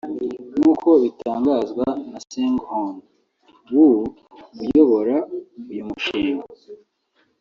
nk’uko 0.57 0.89
bitangazwa 1.03 1.85
na 2.11 2.19
Seunghoon 2.27 2.95
Woo 3.75 4.01
uyobora 4.63 5.15
uyu 5.71 5.83
mushinga 5.89 6.45